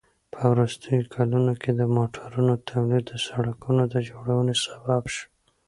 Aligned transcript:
په 0.33 0.41
وروستیو 0.51 1.09
کلونو 1.15 1.53
کې 1.61 1.71
د 1.79 1.81
موټرونو 1.95 2.53
تولید 2.69 3.03
د 3.07 3.13
سړکونو 3.27 3.83
د 3.93 3.95
جوړونې 4.09 4.55
سبب 4.65 5.03
شو. 5.15 5.25